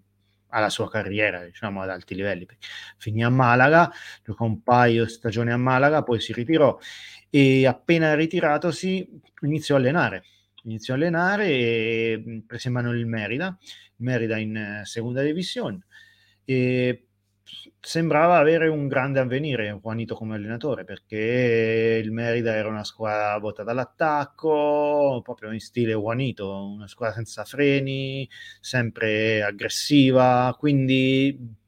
alla 0.48 0.68
sua 0.68 0.88
carriera, 0.90 1.44
diciamo 1.44 1.80
ad 1.80 1.90
alti 1.90 2.14
livelli. 2.14 2.46
Finì 2.98 3.24
a 3.24 3.30
Malaga, 3.30 3.90
giocò 4.24 4.44
un 4.44 4.62
paio 4.62 5.04
di 5.04 5.10
stagioni 5.10 5.50
a 5.50 5.56
Malaga, 5.56 6.02
poi 6.02 6.20
si 6.20 6.32
ritirò 6.32 6.78
e 7.30 7.66
appena 7.66 8.14
ritiratosi 8.14 9.08
iniziò 9.42 9.76
a 9.76 9.78
allenare. 9.78 10.24
Iniziò 10.64 10.94
a 10.94 10.96
allenare 10.96 11.46
e 11.48 12.42
prese 12.46 12.68
in 12.68 12.74
mano 12.74 12.92
il 12.92 13.06
Merida, 13.06 13.56
Merida 13.96 14.36
in 14.36 14.56
eh, 14.56 14.82
seconda 14.84 15.22
divisione 15.22 15.86
e 16.44 17.06
sembrava 17.80 18.38
avere 18.38 18.68
un 18.68 18.86
grande 18.88 19.18
avvenire 19.20 19.78
Juanito 19.82 20.14
come 20.14 20.36
allenatore 20.36 20.84
perché 20.84 22.00
il 22.02 22.12
Merida 22.12 22.54
era 22.54 22.68
una 22.68 22.84
squadra 22.84 23.36
votata 23.38 23.70
all'attacco, 23.72 25.20
proprio 25.22 25.52
in 25.52 25.60
stile 25.60 25.92
Juanito, 25.92 26.66
una 26.74 26.86
squadra 26.86 27.16
senza 27.16 27.44
freni, 27.44 28.28
sempre 28.60 29.42
aggressiva, 29.42 30.54
quindi 30.58 31.60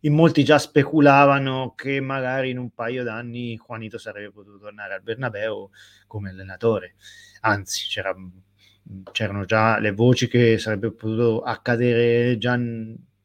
in 0.00 0.14
molti 0.14 0.44
già 0.44 0.58
speculavano 0.58 1.74
che 1.74 2.00
magari 2.00 2.50
in 2.50 2.58
un 2.58 2.70
paio 2.70 3.02
d'anni 3.04 3.56
Juanito 3.56 3.98
sarebbe 3.98 4.30
potuto 4.30 4.58
tornare 4.58 4.94
al 4.94 5.02
Bernabeu 5.02 5.70
come 6.06 6.30
allenatore, 6.30 6.94
anzi 7.40 7.86
c'era, 7.88 8.14
c'erano 9.12 9.44
già 9.44 9.78
le 9.78 9.92
voci 9.92 10.28
che 10.28 10.58
sarebbe 10.58 10.92
potuto 10.92 11.40
accadere 11.42 12.36
già 12.38 12.54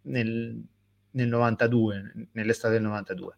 nel, 0.09 0.61
nel 1.11 1.27
92, 1.27 2.29
nell'estate 2.33 2.73
del 2.73 2.83
92. 2.83 3.37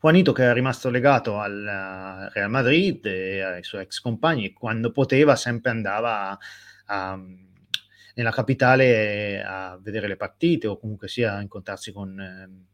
Juanito 0.00 0.32
che 0.32 0.42
era 0.42 0.52
rimasto 0.52 0.90
legato 0.90 1.38
al 1.38 2.30
Real 2.32 2.50
Madrid 2.50 3.04
e 3.06 3.40
ai 3.40 3.62
suoi 3.62 3.82
ex 3.82 4.00
compagni 4.00 4.52
quando 4.52 4.90
poteva 4.90 5.36
sempre 5.36 5.70
andava 5.70 6.30
a, 6.30 6.38
a, 6.86 7.20
nella 8.14 8.30
capitale 8.30 9.42
a 9.42 9.78
vedere 9.80 10.08
le 10.08 10.16
partite 10.16 10.66
o 10.66 10.78
comunque 10.78 11.08
sia 11.08 11.34
a 11.34 11.40
incontrarsi 11.40 11.92
con, 11.92 12.18
eh, 12.18 12.66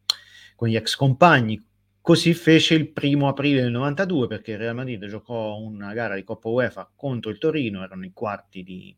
con 0.54 0.68
gli 0.68 0.76
ex 0.76 0.94
compagni. 0.96 1.62
Così 2.00 2.34
fece 2.34 2.75
il 2.75 2.90
primo 2.90 3.28
aprile 3.28 3.62
del 3.62 3.70
92 3.70 4.26
perché 4.26 4.52
il 4.52 4.58
Real 4.58 4.75
Madrid 4.75 5.06
giocò 5.06 5.56
una 5.58 5.92
gara 5.92 6.16
di 6.16 6.25
Coppa 6.25 6.49
UEFA 6.49 6.90
contro 6.96 7.30
il 7.30 7.38
Torino, 7.38 7.84
erano 7.84 8.04
i 8.04 8.12
quarti 8.12 8.64
di, 8.64 8.96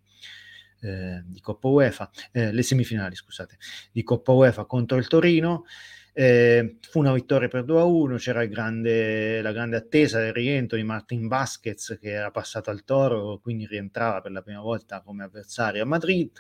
eh, 0.85 1.23
di 1.25 1.41
Coppa 1.41 1.69
UEFA, 1.69 2.11
eh, 2.33 2.53
le 2.53 2.63
semifinali, 2.63 3.15
scusate, 3.15 3.57
di 3.93 4.03
Coppa 4.03 4.33
UEFA 4.33 4.65
contro 4.67 4.99
il 4.99 5.07
Torino. 5.09 5.65
Eh, 6.17 6.77
fu 6.81 7.01
una 7.01 7.13
vittoria 7.13 7.49
per 7.49 7.65
2 7.65 7.81
a 7.81 7.85
1, 7.85 8.17
c'era 8.19 8.45
grande, 8.47 9.43
la 9.43 9.51
grande 9.51 9.77
attesa 9.77 10.21
del 10.21 10.33
rientro 10.33 10.77
di 10.77 10.85
Martin 10.85 11.27
Vasquez 11.27 11.99
che 12.01 12.11
era 12.11 12.31
passato 12.31 12.71
al 12.71 12.85
Toro, 12.85 13.41
quindi 13.43 13.67
rientrava 13.67 14.21
per 14.21 14.31
la 14.31 14.43
prima 14.43 14.61
volta 14.61 15.03
come 15.03 15.25
avversario 15.25 15.83
a 15.83 15.87
Madrid. 15.87 16.31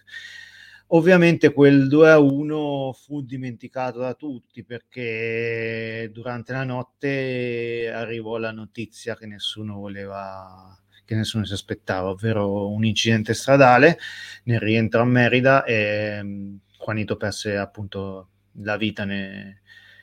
Ovviamente 0.88 1.52
quel 1.52 1.88
2 1.88 2.10
a 2.10 2.18
1 2.18 2.92
fu 2.92 3.22
dimenticato 3.22 3.98
da 3.98 4.14
tutti 4.14 4.64
perché 4.64 6.08
durante 6.12 6.52
la 6.52 6.62
notte 6.64 7.90
arrivò 7.92 8.36
la 8.36 8.52
notizia 8.52 9.16
che 9.16 9.26
nessuno 9.26 9.74
voleva 9.76 10.78
che 11.04 11.14
nessuno 11.14 11.44
si 11.44 11.52
aspettava, 11.52 12.08
ovvero 12.08 12.70
un 12.70 12.84
incidente 12.84 13.34
stradale 13.34 13.98
nel 14.44 14.60
rientro 14.60 15.00
a 15.00 15.04
Merida 15.04 15.64
e 15.64 16.20
um, 16.20 16.58
Juanito 16.78 17.16
perse 17.16 17.56
appunto 17.56 18.28
la 18.58 18.76
vita 18.76 19.04
ne, 19.04 19.62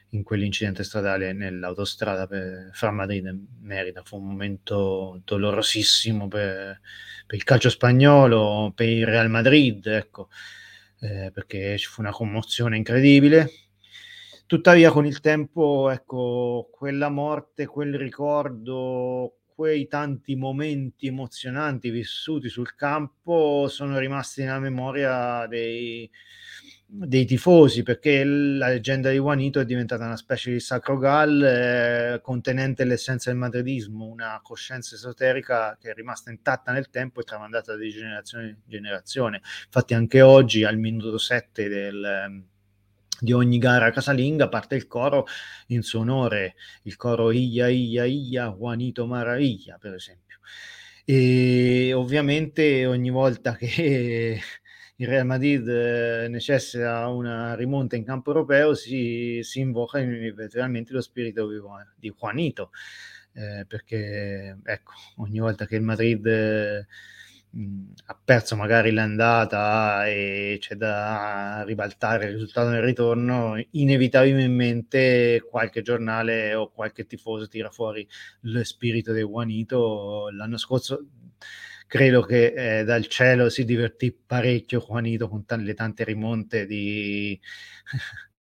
in 0.10 0.24
quell'incidente 0.24 0.84
stradale 0.84 1.34
nell'autostrada 1.34 2.28
per, 2.28 2.70
fra 2.74 2.92
Madrid 2.92 3.26
e 3.26 3.36
Merida. 3.62 4.02
Fu 4.04 4.18
un 4.18 4.28
momento 4.28 5.22
dolorosissimo 5.24 6.28
per, 6.28 6.80
per 7.26 7.38
il 7.38 7.44
calcio 7.44 7.70
spagnolo, 7.70 8.72
per 8.76 8.88
il 8.88 9.06
Real 9.06 9.30
Madrid, 9.30 9.86
ecco, 9.88 10.30
eh, 11.00 11.32
perché 11.34 11.78
ci 11.78 11.88
fu 11.88 12.02
una 12.02 12.12
commozione 12.12 12.78
incredibile. 12.78 13.50
Tuttavia, 14.46 14.92
con 14.92 15.06
il 15.06 15.22
tempo, 15.22 15.90
ecco, 15.90 16.70
quella 16.74 17.08
morte, 17.08 17.66
quel 17.68 17.98
ricordo, 17.98 19.38
quei 19.62 19.88
tanti 19.88 20.36
momenti 20.36 21.06
emozionanti 21.06 21.92
vissuti 21.92 22.50
sul 22.50 22.74
campo 22.74 23.68
sono 23.70 24.00
rimasti 24.00 24.42
nella 24.42 24.58
memoria 24.58 25.46
dei, 25.46 26.10
dei 26.88 27.26
tifosi 27.26 27.84
perché 27.84 28.24
la 28.24 28.70
leggenda 28.70 29.12
di 29.12 29.18
Juanito 29.18 29.60
è 29.60 29.66
diventata 29.66 30.04
una 30.04 30.18
specie 30.18 30.52
di 30.52 30.60
sacro 30.60 30.98
gal 30.98 31.44
eh, 31.44 32.22
contenente 32.24 32.86
l'essenza 32.86 33.30
del 33.30 33.38
madridismo, 33.38 34.08
una 34.08 34.40
coscienza 34.42 34.96
esoterica 34.96 35.78
che 35.80 35.92
è 35.92 35.94
rimasta 35.94 36.32
intatta 36.32 36.72
nel 36.72 36.90
tempo 36.90 37.20
e 37.20 37.24
tramandata 37.24 37.76
di 37.76 37.92
generazione 37.92 38.48
in 38.48 38.58
generazione. 38.66 39.42
Infatti 39.66 39.94
anche 39.94 40.22
oggi 40.24 40.64
al 40.64 40.80
minuto 40.80 41.20
7 41.20 41.70
del 41.70 42.50
di 43.22 43.34
ogni 43.34 43.60
gara 43.60 43.92
casalinga 43.92 44.50
parte 44.50 44.76
il 44.76 44.88
coro 44.88 45.28
in 45.68 45.84
suo 45.84 46.00
onore, 46.00 46.56
il 46.84 46.96
coro 46.96 47.30
Ia 47.32 47.68
Ia 47.68 48.06
Ia 48.06 48.50
Juanito 48.50 49.06
Maraviglia, 49.06 49.78
per 49.80 49.94
esempio. 49.94 50.40
E 51.06 51.94
ovviamente 51.94 52.86
ogni 52.88 53.12
volta 53.12 53.56
che 53.56 54.42
il 54.96 55.08
Real 55.08 55.26
Madrid 55.26 55.68
eh, 55.68 56.28
necessita 56.30 57.08
una 57.08 57.56
rimonta 57.56 57.96
in 57.96 58.06
campo 58.06 58.32
europeo 58.32 58.74
si, 58.74 59.40
si 59.44 59.60
invoca 59.60 60.00
inevitabilmente 60.00 60.94
lo 60.94 61.02
spirito 61.02 61.48
di 61.96 62.12
Juanito, 62.18 62.72
eh, 63.34 63.66
perché 63.68 64.58
ecco, 64.64 64.94
ogni 65.18 65.40
volta 65.40 65.68
che 65.68 65.76
il 65.76 65.84
Madrid... 65.84 66.26
Eh, 66.26 66.88
ha 68.06 68.20
perso 68.24 68.56
magari 68.56 68.92
l'andata 68.92 70.08
e 70.08 70.58
c'è 70.60 70.76
da 70.76 71.64
ribaltare 71.66 72.26
il 72.28 72.34
risultato 72.34 72.70
nel 72.70 72.82
ritorno, 72.82 73.62
inevitabilmente 73.72 75.44
qualche 75.50 75.82
giornale 75.82 76.54
o 76.54 76.72
qualche 76.72 77.06
tifoso 77.06 77.48
tira 77.48 77.70
fuori 77.70 78.08
lo 78.42 78.64
spirito 78.64 79.12
del 79.12 79.26
Juanito. 79.26 80.30
L'anno 80.32 80.58
scorso 80.58 81.06
credo 81.88 82.22
che 82.22 82.80
eh, 82.80 82.84
dal 82.86 83.08
cielo 83.08 83.50
si 83.50 83.66
divertì 83.66 84.14
parecchio 84.14 84.80
Juanito 84.80 85.28
con 85.28 85.46
t- 85.46 85.52
le 85.54 85.74
tante 85.74 86.04
rimonte 86.06 86.66
di... 86.66 87.40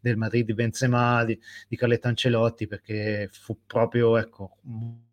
del 0.00 0.16
Madrid 0.16 0.46
di 0.46 0.54
Benzema, 0.54 1.24
di, 1.24 1.38
di 1.68 1.76
Carletto 1.76 2.08
Ancelotti, 2.08 2.66
perché 2.66 3.28
fu 3.30 3.58
proprio 3.66 4.16
ecco, 4.16 4.56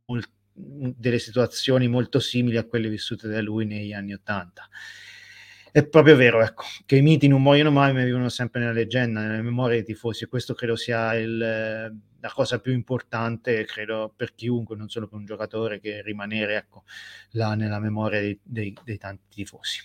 molto 0.06 0.37
delle 0.58 1.20
situazioni 1.20 1.88
molto 1.88 2.20
simili 2.20 2.58
a 2.58 2.66
quelle 2.66 2.90
vissute 2.90 3.28
da 3.28 3.42
lui 3.42 3.66
negli 3.66 3.94
anni 3.94 4.14
Ottanta. 4.14 4.68
È 5.72 5.86
proprio 5.86 6.16
vero, 6.16 6.42
ecco, 6.42 6.64
che 6.88 6.96
i 6.96 7.02
miti 7.04 7.28
non 7.28 7.44
muoiono 7.44 7.70
mai, 7.70 7.94
ma 7.94 8.04
vivono 8.04 8.30
sempre 8.30 8.62
nella 8.62 8.72
leggenda, 8.72 9.22
nelle 9.22 9.44
memorie 9.44 9.78
dei 9.78 9.86
tifosi, 9.86 10.24
e 10.24 10.28
questo 10.28 10.56
credo 10.56 10.76
sia 10.76 11.14
il, 11.14 11.38
la 11.38 12.32
cosa 12.34 12.60
più 12.60 12.74
importante, 12.74 13.64
credo, 13.66 14.12
per 14.16 14.34
chiunque, 14.34 14.76
non 14.76 14.90
solo 14.90 15.08
per 15.08 15.20
un 15.20 15.26
giocatore, 15.26 15.80
che 15.80 16.02
rimanere, 16.02 16.56
ecco, 16.56 16.84
là 17.32 17.54
nella 17.54 17.80
memoria 17.80 18.20
dei, 18.20 18.40
dei, 18.42 18.76
dei 18.84 18.98
tanti 18.98 19.26
tifosi. 19.30 19.82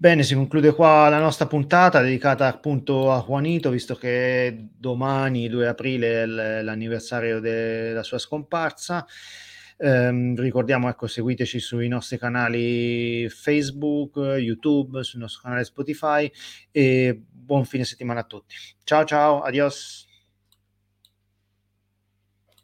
Bene, 0.00 0.22
si 0.22 0.34
conclude 0.36 0.74
qua 0.74 1.08
la 1.08 1.18
nostra 1.18 1.46
puntata 1.48 2.00
dedicata 2.00 2.46
appunto 2.46 3.10
a 3.12 3.20
Juanito, 3.26 3.68
visto 3.70 3.96
che 3.96 4.68
domani, 4.76 5.48
2 5.48 5.66
aprile, 5.66 6.22
è 6.22 6.26
l'anniversario 6.26 7.40
della 7.40 8.04
sua 8.04 8.18
scomparsa. 8.18 9.04
Eh, 9.76 10.34
ricordiamo, 10.36 10.88
ecco, 10.88 11.08
seguiteci 11.08 11.58
sui 11.58 11.88
nostri 11.88 12.16
canali 12.16 13.28
Facebook, 13.28 14.16
YouTube, 14.38 15.02
sul 15.02 15.18
nostro 15.18 15.42
canale 15.42 15.64
Spotify 15.64 16.30
e 16.70 17.20
buon 17.28 17.64
fine 17.64 17.82
settimana 17.84 18.20
a 18.20 18.24
tutti. 18.24 18.54
Ciao 18.84 19.04
ciao, 19.04 19.42
adios. 19.42 20.07